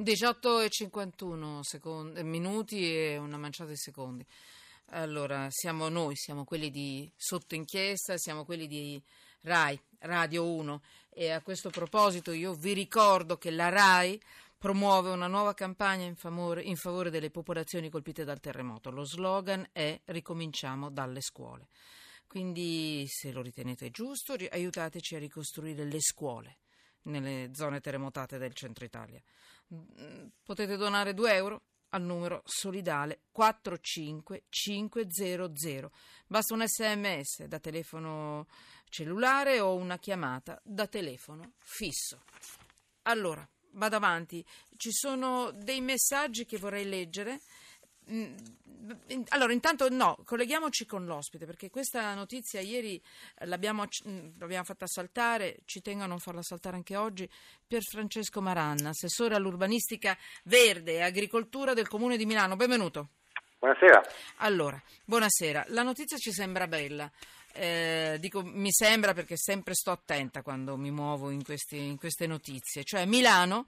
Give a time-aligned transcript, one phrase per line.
[0.00, 4.24] 18 e 51 secondi, minuti e una manciata di secondi.
[4.90, 9.02] Allora, siamo noi, siamo quelli di Sotto Inchiesta, siamo quelli di
[9.40, 14.20] RAI, Radio 1 e a questo proposito io vi ricordo che la RAI
[14.56, 18.92] promuove una nuova campagna in favore, in favore delle popolazioni colpite dal terremoto.
[18.92, 21.66] Lo slogan è Ricominciamo dalle scuole.
[22.28, 26.58] Quindi, se lo ritenete giusto, aiutateci a ricostruire le scuole
[27.02, 29.22] nelle zone terremotate del centro Italia.
[29.74, 35.90] Mm, potete donare 2 euro al numero solidale 45500.
[36.26, 38.46] Basta un sms da telefono
[38.88, 42.22] cellulare o una chiamata da telefono fisso.
[43.02, 44.42] Allora, vado avanti.
[44.76, 47.40] Ci sono dei messaggi che vorrei leggere.
[49.28, 53.00] Allora, intanto no, colleghiamoci con l'ospite perché questa notizia ieri
[53.44, 57.28] l'abbiamo, mm, l'abbiamo fatta saltare, ci tengo a non farla saltare anche oggi,
[57.66, 62.56] Pier Francesco Maranna, assessore all'urbanistica verde e agricoltura del Comune di Milano.
[62.56, 63.08] Benvenuto.
[63.58, 64.00] Buonasera.
[64.36, 65.66] Allora, buonasera.
[65.68, 67.10] La notizia ci sembra bella.
[67.52, 72.26] Eh, dico mi sembra perché sempre sto attenta quando mi muovo in, questi, in queste
[72.26, 72.84] notizie.
[72.84, 73.66] Cioè, Milano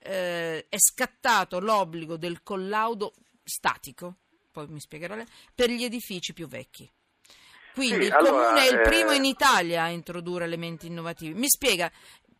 [0.00, 4.16] eh, è scattato l'obbligo del collaudo statico,
[4.52, 6.88] poi mi spiegherà lei, per gli edifici più vecchi.
[7.72, 9.16] Quindi sì, il allora, comune è il primo eh...
[9.16, 11.32] in Italia a introdurre elementi innovativi.
[11.32, 11.90] Mi spiega,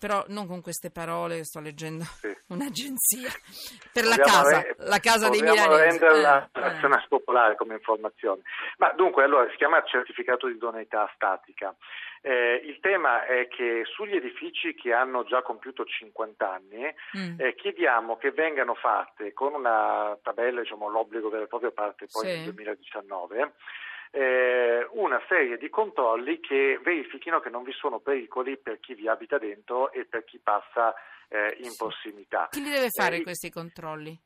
[0.00, 2.34] però non con queste parole, sto leggendo sì.
[2.48, 3.28] un'agenzia
[3.92, 5.98] per la casa, re- la casa dei milanesi.
[6.00, 7.06] renderla eh, eh.
[7.06, 8.40] popolare come informazione.
[8.78, 11.76] Ma dunque, allora, si chiama certificato di idoneità statica.
[12.22, 17.40] Eh, il tema è che sugli edifici che hanno già compiuto 50 anni mm.
[17.40, 22.26] eh, chiediamo che vengano fatte con una tabella, diciamo l'obbligo vero e proprio parte poi
[22.26, 22.32] sì.
[22.32, 23.52] nel 2019,
[24.10, 29.08] eh, una serie di controlli che verifichino che non vi sono pericoli per chi vi
[29.08, 30.94] abita dentro e per chi passa
[31.28, 31.76] eh, in sì.
[31.76, 32.48] prossimità.
[32.50, 34.18] Chi li deve fare eh, questi controlli?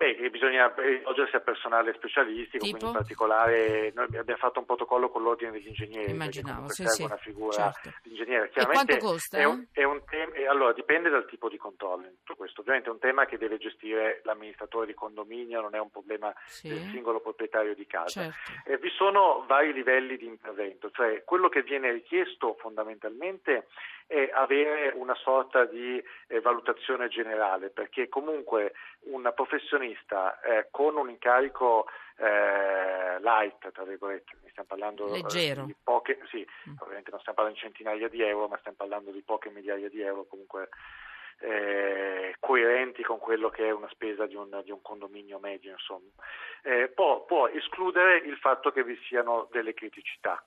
[0.00, 2.78] Beh, bisogna rivolgersi a personale specialistico, tipo?
[2.78, 6.10] quindi in particolare noi abbiamo fatto un protocollo con l'ordine degli ingegneri.
[6.12, 7.02] Immaginavo, sì, serve sì.
[7.02, 7.92] una figura certo.
[8.04, 8.48] di ingegnere.
[8.48, 9.36] Chiaramente quanto costa?
[9.36, 12.62] È un, è un tema, allora, dipende dal tipo di controllo tutto questo.
[12.62, 16.68] Ovviamente è un tema che deve gestire l'amministratore di condominio, non è un problema sì.
[16.68, 18.22] del singolo proprietario di casa.
[18.22, 18.70] Certo.
[18.70, 23.66] Eh, vi sono vari livelli di intervento, cioè quello che viene richiesto fondamentalmente
[24.10, 28.72] è avere una sorta di eh, valutazione generale, perché comunque
[29.02, 35.62] un professionista eh, con un incarico eh, light, tra virgolette, stiamo parlando eh, Leggero.
[35.62, 36.74] di poche, sì, mm.
[36.80, 40.00] ovviamente non stiamo parlando di centinaia di euro, ma stiamo parlando di poche migliaia di
[40.00, 40.70] euro, comunque
[41.38, 46.10] eh, coerenti con quello che è una spesa di un, di un condominio medio, insomma.
[46.62, 50.44] Eh, può, può, escludere il fatto che vi siano delle criticità.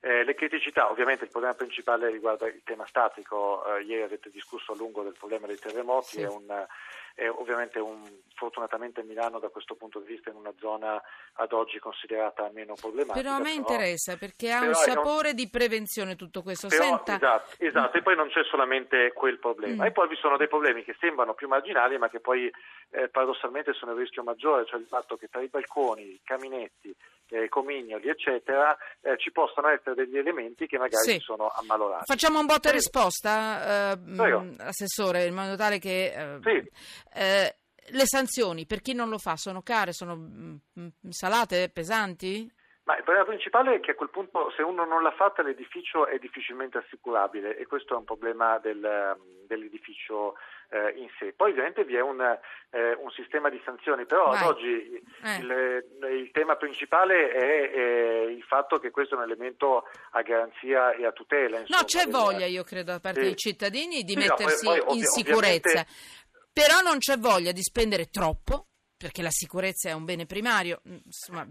[0.00, 4.72] Eh, le criticità, ovviamente il problema principale riguarda il tema statico, eh, ieri avete discusso
[4.72, 6.20] a lungo del problema dei terremoti, sì.
[6.20, 6.66] è, un,
[7.14, 11.00] è, ovviamente un, fortunatamente Milano da questo punto di vista è in una zona
[11.34, 13.20] ad oggi considerata meno problematica.
[13.20, 16.68] Però a me interessa perché ha un sapore non, di prevenzione tutto questo.
[16.68, 17.14] Però, Senta...
[17.16, 19.84] Esatto, esatto, e poi non c'è solamente quel problema.
[19.84, 19.86] Mm.
[19.86, 22.50] E poi vi sono dei problemi che sembrano più marginali ma che poi
[22.90, 26.94] eh, paradossalmente sono il rischio maggiore, cioè il fatto che tra i balconi, i caminetti,
[27.28, 31.18] eh, comignoli, eccetera, eh, ci possono essere degli elementi che magari sì.
[31.18, 32.04] sono ammalorati.
[32.06, 36.12] Facciamo un botta e risposta, eh, Assessore, in modo tale che...
[36.12, 36.70] Eh, sì.
[37.18, 37.56] Eh,
[37.90, 42.50] le sanzioni per chi non lo fa sono care, sono mh, mm, mm, salate, pesanti?
[42.86, 46.06] Ma il problema principale è che a quel punto se uno non l'ha fatta l'edificio
[46.06, 50.36] è difficilmente assicurabile e questo è un problema del, dell'edificio
[50.70, 51.32] eh, in sé.
[51.32, 54.38] Poi ovviamente vi è un, eh, un sistema di sanzioni, però Vai.
[54.38, 55.36] ad oggi eh.
[55.36, 60.92] il, il, tema principale è, è, il fatto che questo è un elemento a garanzia
[60.92, 61.58] e a tutela.
[61.58, 62.12] Insomma, no, c'è del...
[62.12, 63.26] voglia, io credo, da parte sì.
[63.26, 65.84] dei cittadini di sì, mettersi no, poi, poi, in ovvi- sicurezza,
[66.52, 70.96] però non c'è voglia di spendere troppo perché la sicurezza è un bene primario, mm,
[71.04, 71.46] insomma,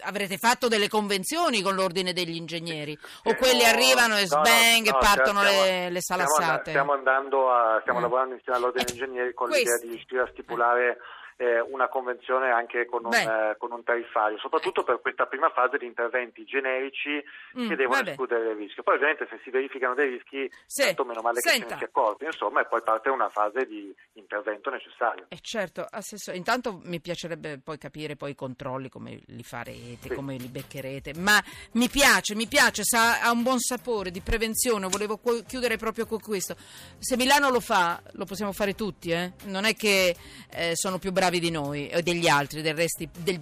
[0.00, 4.98] avrete fatto delle convenzioni con l'ordine degli ingegneri o quelli arrivano e sbang no, no,
[4.98, 6.70] e partono stiamo, le, le salassate?
[6.70, 8.02] Stiamo, andando a, stiamo eh.
[8.02, 9.64] lavorando insieme all'ordine degli ingegneri con questi.
[9.64, 10.98] l'idea di riuscire a stipulare
[11.40, 15.78] eh, una convenzione anche con un, eh, con un, tariffario, soprattutto per questa prima fase
[15.78, 17.24] di interventi generici
[17.58, 18.10] mm, che devono vabbè.
[18.10, 18.82] escludere il rischio.
[18.82, 20.82] Poi ovviamente se si verificano dei rischi, sì.
[20.82, 21.58] tanto meno male Senta.
[21.58, 25.24] che se ne si accorti, insomma, e poi parte una fase di intervento necessario.
[25.28, 30.14] Eh certo, assessore, intanto mi piacerebbe poi capire poi i controlli, come li farete, sì.
[30.14, 31.42] come li beccherete, ma
[31.72, 36.20] mi piace, mi piace, sa, ha un buon sapore di prevenzione, volevo chiudere proprio con
[36.20, 36.54] questo.
[36.98, 39.32] Se Milano lo fa, lo possiamo fare tutti, eh?
[39.44, 40.14] non è che
[40.50, 43.40] eh, sono più bravi bravi di noi e degli altri, del resti, del,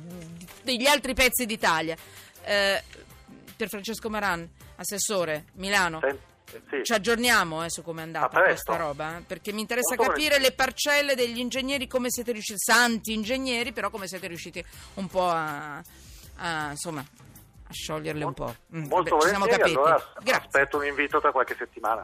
[0.63, 1.97] degli altri pezzi d'Italia.
[2.43, 2.83] Eh,
[3.57, 6.01] per Francesco Maran, assessore, Milano.
[6.01, 6.83] Sì.
[6.83, 10.39] Ci aggiorniamo eh, su come è andata questa roba, eh, perché mi interessa Molto capire
[10.39, 14.65] le parcelle degli ingegneri, come siete riusciti, santi ingegneri, però come siete riusciti
[14.95, 15.83] un po' a,
[16.37, 18.55] a, insomma, a scioglierle un po'.
[18.75, 20.47] Mm, Molto vabbè, volentieri, allora Grazie.
[20.47, 22.03] aspetto un invito tra qualche settimana.